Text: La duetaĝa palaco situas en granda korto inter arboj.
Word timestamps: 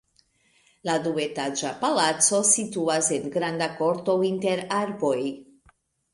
La 0.89 0.95
duetaĝa 1.07 1.71
palaco 1.83 2.39
situas 2.53 3.11
en 3.19 3.29
granda 3.37 3.69
korto 3.83 4.19
inter 4.31 4.65
arboj. 4.81 5.15